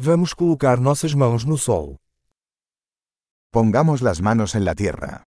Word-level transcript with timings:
Vamos 0.00 0.32
colocar 0.32 0.78
nossas 0.78 1.12
mãos 1.12 1.44
no 1.44 1.56
solo. 1.56 1.96
Pongamos 3.50 4.00
las 4.00 4.22
manos 4.22 4.54
en 4.54 4.64
la 4.64 4.76
tierra. 4.76 5.24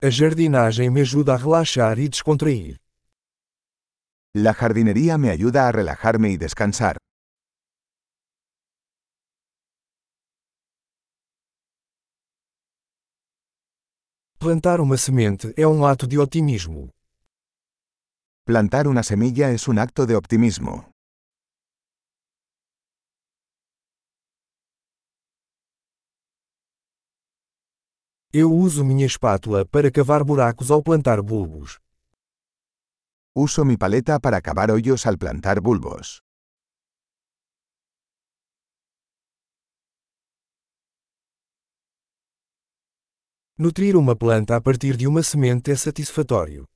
A 0.00 0.08
jardinagem 0.08 0.92
me 0.92 1.00
ajuda 1.02 1.34
a 1.34 1.38
relaxar 1.38 1.98
e 1.98 2.08
descontrair. 2.08 2.78
La 4.36 4.54
jardinería 4.54 5.18
me 5.18 5.30
ayuda 5.30 5.66
a 5.66 5.72
relajarme 5.72 6.30
y 6.30 6.36
descansar. 6.36 6.96
Plantar 14.38 14.80
uma 14.80 14.96
semente 14.96 15.52
é 15.56 15.66
um 15.66 15.84
ato 15.84 16.06
de 16.06 16.20
otimismo. 16.20 16.93
Plantar 18.46 18.88
una 18.88 19.02
semilla 19.02 19.52
es 19.52 19.68
un 19.68 19.78
acto 19.78 20.04
de 20.04 20.16
optimismo. 20.16 20.90
Eu 28.30 28.52
uso 28.52 28.84
minha 28.84 29.06
espátula 29.06 29.64
para 29.64 29.90
cavar 29.90 30.24
buracos 30.24 30.70
ao 30.70 30.82
plantar 30.82 31.22
bulbos. 31.22 31.80
Uso 33.34 33.64
mi 33.64 33.78
paleta 33.78 34.20
para 34.20 34.42
cavar 34.42 34.70
hoyos 34.70 35.06
al 35.06 35.16
plantar 35.16 35.62
bulbos. 35.62 36.20
Nutrir 43.56 43.96
uma 43.96 44.14
planta 44.16 44.56
a 44.56 44.60
partir 44.60 44.98
de 44.98 45.06
uma 45.06 45.22
semente 45.22 45.70
é 45.70 45.76
satisfatório. 45.76 46.73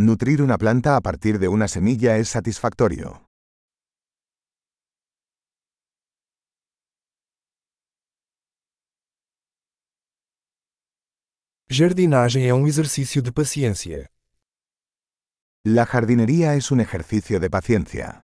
Nutrir 0.00 0.42
una 0.42 0.58
planta 0.58 0.94
a 0.94 1.00
partir 1.00 1.40
de 1.40 1.48
una 1.48 1.66
semilla 1.66 2.18
es 2.18 2.28
satisfactorio. 2.28 3.26
Jardinagem 11.68 12.46
é 12.46 12.54
um 12.54 12.68
exercício 12.68 13.20
de 13.20 13.32
paciência. 13.32 14.08
La 15.64 15.84
jardinería 15.84 16.54
es 16.54 16.70
un 16.70 16.78
ejercicio 16.78 17.40
de 17.40 17.50
paciencia. 17.50 18.20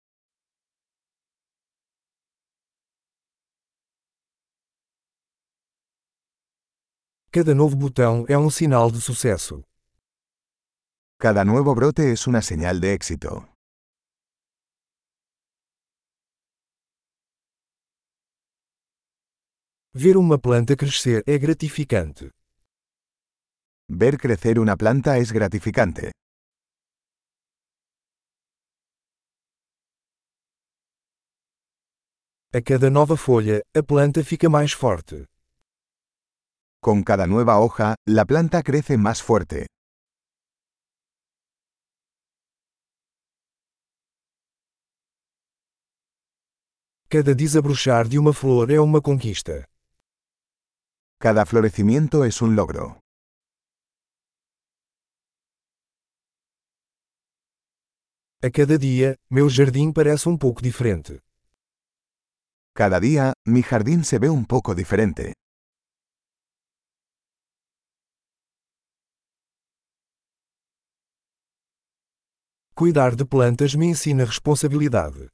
Cada 7.30 7.54
novo 7.54 7.76
botão 7.76 8.24
é 8.26 8.38
um 8.38 8.48
sinal 8.48 8.90
de 8.90 9.02
sucesso. 9.02 9.67
Cada 11.20 11.44
nuevo 11.44 11.74
brote 11.74 12.12
es 12.12 12.28
una 12.28 12.42
señal 12.42 12.80
de 12.80 12.92
éxito. 12.92 13.48
Ver 19.92 20.16
uma 20.16 20.38
planta 20.38 20.76
crescer 20.76 21.24
é 21.26 21.36
gratificante. 21.38 22.30
Ver 23.88 24.16
crecer 24.16 24.60
una 24.60 24.76
planta 24.76 25.18
es 25.18 25.32
gratificante. 25.32 26.12
A 32.54 32.60
cada 32.62 32.90
nova 32.90 33.16
folha, 33.16 33.58
a 33.74 33.82
planta 33.82 34.22
fica 34.22 34.48
mais 34.48 34.72
forte. 34.72 35.26
Con 36.80 37.02
cada 37.02 37.26
nueva 37.26 37.58
hoja, 37.58 37.96
la 38.06 38.24
planta 38.24 38.62
crece 38.62 38.96
más 38.96 39.20
fuerte. 39.20 39.66
Cada 47.10 47.34
desabrochar 47.34 48.06
de 48.06 48.18
uma 48.18 48.34
flor 48.34 48.70
é 48.70 48.78
uma 48.78 49.00
conquista. 49.00 49.66
Cada 51.18 51.46
florecimiento 51.46 52.22
es 52.22 52.42
un 52.42 52.54
logro. 52.54 53.00
A 58.42 58.50
cada 58.50 58.76
dia, 58.78 59.16
meu 59.30 59.48
jardim 59.48 59.90
parece 59.90 60.28
um 60.28 60.36
pouco 60.36 60.60
diferente. 60.60 61.22
Cada 62.74 63.00
día, 63.00 63.32
mi 63.46 63.62
jardín 63.62 64.04
se 64.04 64.18
ve 64.18 64.28
un 64.28 64.44
poco 64.44 64.74
diferente. 64.74 65.32
Cuidar 72.74 73.16
de 73.16 73.24
plantas 73.24 73.74
me 73.74 73.86
ensina 73.86 74.26
responsabilidade. 74.26 75.30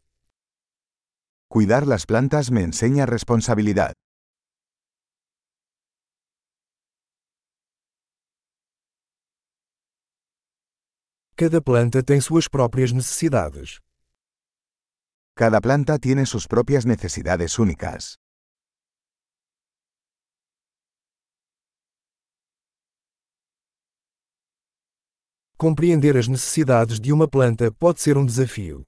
Cuidar 1.54 1.87
las 1.87 2.04
plantas 2.04 2.50
me 2.50 2.62
enseña 2.62 3.06
responsabilidad. 3.06 3.92
Cada 11.37 11.60
planta 11.60 12.03
tem 12.03 12.20
suas 12.20 12.48
próprias 12.48 12.93
necessidades. 12.93 13.78
Cada 15.37 15.60
planta 15.60 15.97
tiene 16.00 16.26
sus 16.26 16.48
propias 16.48 16.84
necesidades 16.87 17.56
únicas. 17.60 18.16
Compreender 25.56 26.16
as 26.16 26.26
necessidades 26.26 26.98
de 26.98 27.12
uma 27.12 27.28
planta 27.28 27.70
pode 27.70 28.00
ser 28.00 28.19
um 28.19 28.26
desafio. 28.26 28.84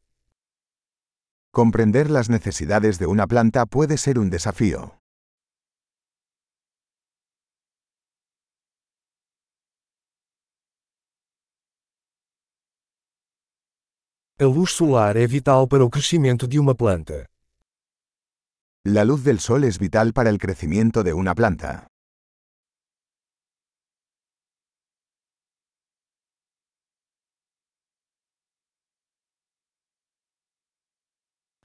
Comprender 1.57 2.11
las 2.11 2.29
necesidades 2.29 2.99
de 2.99 3.07
una 3.07 3.27
planta 3.27 3.65
puede 3.65 3.97
ser 3.97 4.19
un 4.19 4.29
desafío. 4.29 5.01
A 14.39 14.45
luz 14.45 14.71
solar 14.71 15.17
é 15.17 15.27
vital 15.27 15.67
para 15.67 15.83
o 15.83 15.89
crescimento 15.89 16.47
de 16.47 16.59
uma 16.59 16.75
planta. 16.75 17.25
La 18.85 19.07
luz 19.07 19.25
del 19.25 19.41
sol 19.41 19.65
es 19.65 19.79
vital 19.79 20.13
para 20.13 20.29
el 20.29 20.37
crecimiento 20.37 21.03
de 21.03 21.15
una 21.15 21.35
planta. 21.35 21.89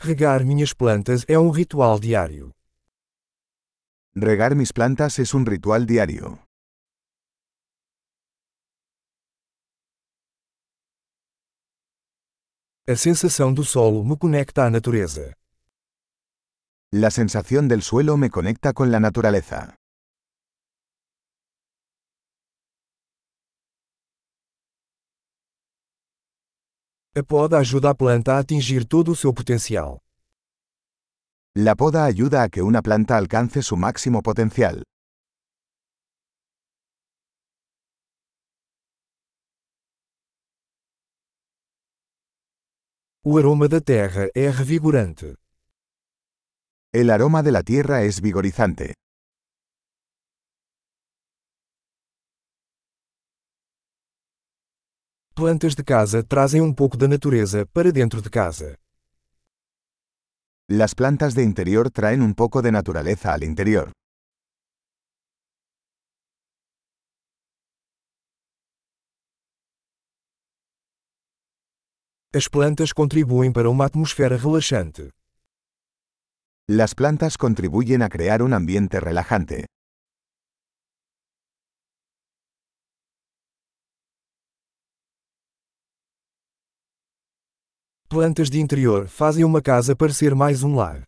Regar 0.04 0.44
minhas 0.44 0.74
plantas 0.74 1.24
é 1.28 1.38
um 1.38 1.52
ritual 1.52 2.00
diário. 2.00 2.50
Regar 4.16 4.56
mis 4.56 4.72
plantas 4.72 5.20
es 5.20 5.36
un 5.36 5.46
ritual 5.46 5.86
diario. 5.86 6.40
A 12.90 12.96
sensação 12.96 13.54
do 13.54 13.64
solo 13.64 14.04
me 14.04 14.18
conecta 14.18 14.66
à 14.66 14.72
natureza. 14.72 15.36
La 16.92 17.12
sensación 17.12 17.68
del 17.68 17.84
suelo 17.84 18.18
me 18.18 18.32
conecta 18.32 18.74
con 18.74 18.90
la 18.90 19.00
naturaleza. 19.00 19.81
A 27.14 27.24
poda 27.24 27.60
ajuda 27.60 27.90
a 27.90 27.94
planta 27.94 28.36
a 28.36 28.40
atingir 28.40 28.86
todo 28.86 29.12
o 29.12 29.16
seu 29.18 29.34
potencial. 29.34 30.00
La 31.58 31.76
poda 31.76 32.06
ayuda 32.06 32.42
a 32.42 32.48
que 32.48 32.62
una 32.62 32.82
planta 32.82 33.18
alcance 33.18 33.62
su 33.64 33.76
máximo 33.76 34.22
potencial. 34.22 34.84
O 43.26 43.38
aroma 43.38 43.68
da 43.68 43.82
terra 43.82 44.30
é 44.34 44.50
revigorante. 44.50 45.36
El 46.94 47.10
aroma 47.10 47.44
de 47.44 47.52
la 47.52 47.62
tierra 47.62 48.04
es 48.04 48.22
vigorizante. 48.22 49.01
Plantas 55.34 55.76
de 55.76 55.84
casa 55.84 56.22
trazem 56.22 56.60
um 56.62 56.74
pouco 56.74 56.98
da 56.98 57.08
natureza 57.08 57.66
para 57.74 57.90
dentro 57.90 58.22
de 58.22 58.30
casa. 58.30 58.76
Las 60.68 60.94
plantas 60.94 61.34
de 61.36 61.44
interior 61.44 61.90
traen 61.90 62.22
un 62.22 62.34
poco 62.34 62.62
de 62.62 62.70
naturaleza 62.70 63.34
al 63.34 63.44
interior. 63.44 63.92
As 72.34 72.50
plantas 72.50 72.92
contribuem 72.94 73.54
para 73.54 73.70
uma 73.70 73.86
atmosfera 73.86 74.36
relaxante. 74.36 75.12
Las 76.68 76.94
plantas 76.94 77.38
contribuyen 77.38 78.02
a 78.02 78.10
crear 78.10 78.42
un 78.42 78.54
ambiente 78.54 79.00
relajante. 79.00 79.66
Plantas 88.12 88.50
de 88.50 88.60
interior 88.60 89.08
fazem 89.08 89.46
uma 89.46 89.62
casa 89.62 89.96
parecer 89.96 90.36
mais 90.36 90.64
um 90.64 90.76
lar. 90.76 91.06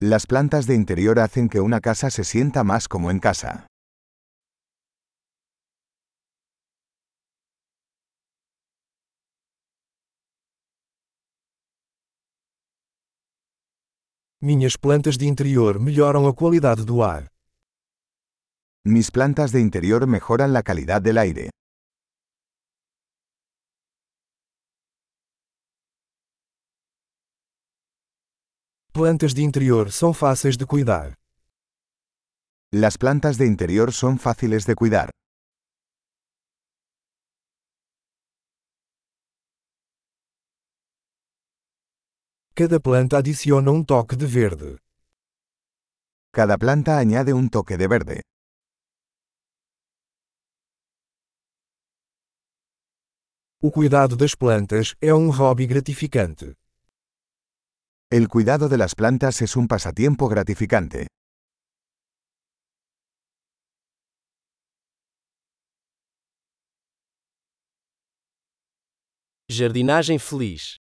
Las 0.00 0.24
plantas 0.24 0.64
de 0.64 0.76
interior 0.76 1.18
hacen 1.18 1.48
que 1.48 1.58
una 1.58 1.80
casa 1.80 2.08
se 2.08 2.22
sienta 2.22 2.62
más 2.62 2.86
como 2.86 3.10
en 3.10 3.18
casa. 3.18 3.66
Minhas 14.40 14.76
plantas 14.76 15.18
de 15.18 15.26
interior 15.26 15.80
melhoram 15.80 16.28
a 16.28 16.32
qualidade 16.32 16.84
do 16.84 17.02
ar. 17.02 17.26
Mis 18.84 19.10
plantas 19.10 19.50
de 19.50 19.60
interior 19.60 20.06
mejoran 20.06 20.52
la 20.52 20.62
calidad 20.62 21.02
del 21.02 21.18
aire. 21.18 21.50
Plantas 29.00 29.32
de 29.32 29.42
interior 29.42 29.90
são 29.90 30.12
fáceis 30.12 30.58
de 30.58 30.66
cuidar. 30.66 31.14
Las 32.70 32.98
plantas 32.98 33.38
de 33.38 33.46
interior 33.46 33.94
son 33.94 34.18
fáciles 34.18 34.66
de 34.66 34.74
cuidar. 34.74 35.08
Cada 42.54 42.78
planta 42.78 43.16
adiciona 43.16 43.70
um 43.70 43.82
toque 43.82 44.16
de 44.16 44.26
verde. 44.26 44.76
Cada 46.30 46.58
planta 46.58 46.98
añade 46.98 47.32
un 47.32 47.48
toque 47.48 47.78
de 47.78 47.88
verde. 47.88 48.20
O 53.62 53.70
cuidado 53.70 54.14
das 54.14 54.34
plantas 54.34 54.94
é 55.00 55.14
um 55.14 55.30
hobby 55.30 55.66
gratificante. 55.66 56.59
El 58.12 58.26
cuidado 58.26 58.68
de 58.68 58.76
las 58.76 58.96
plantas 58.96 59.40
es 59.40 59.54
un 59.54 59.68
pasatiempo 59.68 60.26
gratificante. 60.26 61.06
Jardinagem 69.48 70.18
feliz. 70.18 70.79